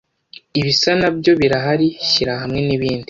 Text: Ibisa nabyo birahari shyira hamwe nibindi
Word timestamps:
Ibisa 0.59 0.91
nabyo 1.01 1.31
birahari 1.39 1.87
shyira 2.09 2.33
hamwe 2.41 2.59
nibindi 2.67 2.99